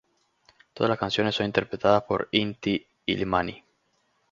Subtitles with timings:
[0.73, 3.63] Todas las canciones son interpretadas por Inti-Illimani.